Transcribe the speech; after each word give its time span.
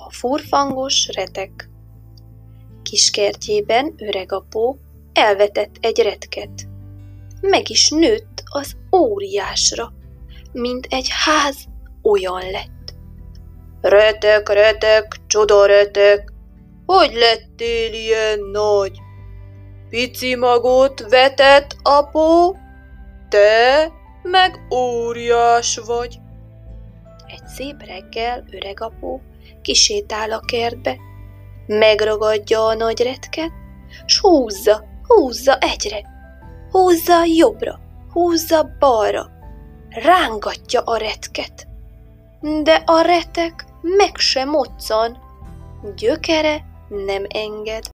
A 0.00 0.10
furfangos 0.10 1.08
retek 1.12 1.68
Kiskertjében 2.82 3.94
öregapó 3.96 4.78
elvetett 5.12 5.76
egy 5.80 5.98
retket. 5.98 6.68
Meg 7.40 7.70
is 7.70 7.90
nőtt 7.90 8.42
az 8.44 8.76
óriásra, 8.96 9.92
mint 10.52 10.86
egy 10.90 11.08
ház 11.10 11.64
olyan 12.02 12.50
lett. 12.50 12.94
Retek, 13.80 15.20
csoda 15.26 15.66
retek, 15.66 16.32
hogy 16.86 17.12
lettél 17.12 17.92
ilyen 17.92 18.40
nagy? 18.52 18.98
Pici 19.88 20.34
magot 20.34 21.08
vetett 21.08 21.76
apó, 21.82 22.56
te 23.28 23.92
meg 24.22 24.66
óriás 24.74 25.80
vagy. 25.86 26.18
Egy 27.28 27.46
szép 27.46 27.82
reggel 27.82 28.44
öregapó 28.50 29.20
kisétál 29.62 30.32
a 30.32 30.40
kertbe, 30.40 30.96
megragadja 31.66 32.66
a 32.66 32.74
nagy 32.74 33.02
retket, 33.02 33.50
s 34.06 34.20
húzza, 34.20 34.84
húzza 35.06 35.58
egyre, 35.58 36.04
húzza 36.70 37.24
jobbra, 37.24 37.80
húzza 38.12 38.70
balra, 38.78 39.30
rángatja 39.88 40.80
a 40.80 40.96
retket. 40.96 41.66
De 42.62 42.82
a 42.86 43.00
retek 43.00 43.64
meg 43.80 44.16
sem 44.16 44.48
moccan, 44.48 45.18
gyökere 45.96 46.64
nem 46.88 47.24
enged. 47.28 47.88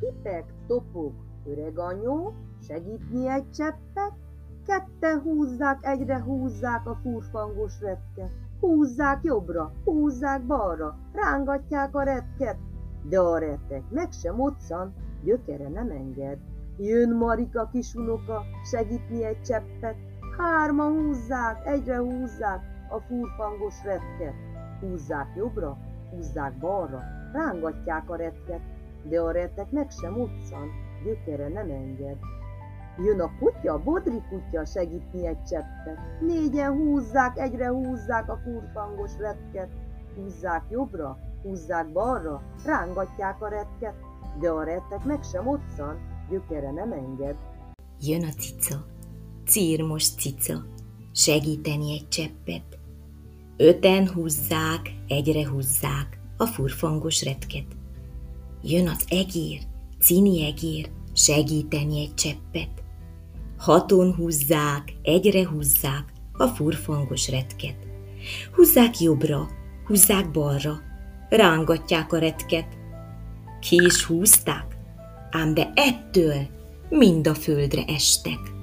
Tipek, 0.00 0.44
topog, 0.66 1.12
öreg 1.46 1.78
anyó, 1.78 2.34
segítni 2.66 3.28
egy 3.28 3.50
cseppet? 3.50 4.12
Ketten 4.66 5.20
húzzák, 5.20 5.78
egyre 5.80 6.22
húzzák 6.22 6.86
a 6.86 6.98
furfangos 7.02 7.72
retket. 7.80 8.30
Húzzák 8.60 9.22
jobbra, 9.22 9.72
húzzák 9.84 10.46
balra, 10.46 10.98
rángatják 11.12 11.94
a 11.94 12.02
retket. 12.02 12.56
De 13.02 13.20
a 13.20 13.38
retek 13.38 13.90
meg 13.90 14.12
sem 14.12 14.34
moccan, 14.34 14.94
gyökere 15.24 15.68
nem 15.68 15.90
enged. 15.90 16.38
Jön 16.76 17.16
Marika 17.16 17.68
kisunoka, 17.72 18.42
segítni 18.70 19.24
egy 19.24 19.40
cseppet. 19.42 19.96
Hárman 20.38 20.92
húzzák, 20.92 21.66
egyre 21.66 21.98
húzzák 21.98 22.60
a 22.90 23.00
furfangos 23.00 23.84
retket. 23.84 24.34
Húzzák 24.80 25.34
jobbra, 25.36 25.76
húzzák 26.10 26.58
balra, 26.58 27.02
rángatják 27.32 28.10
a 28.10 28.16
retket, 28.16 28.60
de 29.02 29.20
a 29.20 29.30
retek 29.30 29.70
meg 29.70 29.90
sem 29.90 30.12
moccan, 30.12 30.68
gyökere 31.04 31.48
nem 31.48 31.70
enged. 31.70 32.16
Jön 33.04 33.20
a 33.20 33.30
kutya, 33.38 33.82
Bodri 33.82 34.22
kutya 34.28 34.64
segítni 34.64 35.26
egy 35.26 35.42
cseppet. 35.42 35.98
Négyen 36.20 36.72
húzzák, 36.72 37.38
egyre 37.38 37.68
húzzák 37.68 38.30
a 38.30 38.40
furfangos 38.44 39.10
retket. 39.18 39.68
Húzzák 40.16 40.64
jobbra, 40.70 41.18
húzzák 41.42 41.92
balra, 41.92 42.42
rángatják 42.64 43.42
a 43.42 43.48
retket, 43.48 43.94
de 44.40 44.50
a 44.50 44.62
rettek 44.62 45.04
meg 45.04 45.22
sem 45.22 45.44
moccan, 45.44 45.98
gyökere 46.30 46.70
nem 46.70 46.92
enged. 46.92 47.36
Jön 48.00 48.24
a 48.24 48.30
cica, 48.30 48.84
círmos 49.46 50.14
cica, 50.14 50.64
segíteni 51.12 51.92
egy 51.92 52.08
cseppet. 52.08 52.78
Öten 53.56 54.08
húzzák, 54.08 54.94
egyre 55.08 55.48
húzzák 55.48 56.20
a 56.36 56.46
furfangos 56.46 57.24
retket. 57.24 57.66
Jön 58.62 58.88
az 58.88 59.04
egér, 59.08 59.60
cini 60.00 60.44
egér, 60.44 60.90
segíteni 61.12 62.00
egy 62.00 62.14
cseppet. 62.14 62.86
Haton 63.58 64.14
húzzák, 64.14 64.94
egyre 65.02 65.48
húzzák 65.48 66.12
a 66.32 66.46
furfangos 66.46 67.30
retket. 67.30 67.76
Húzzák 68.54 69.00
jobbra, 69.00 69.48
húzzák 69.86 70.30
balra, 70.30 70.80
rángatják 71.28 72.12
a 72.12 72.18
retket. 72.18 72.66
Ki 73.60 73.84
is 73.84 74.04
húzták, 74.04 74.76
ám 75.30 75.54
de 75.54 75.72
ettől 75.74 76.46
mind 76.88 77.26
a 77.26 77.34
földre 77.34 77.84
estek. 77.84 78.57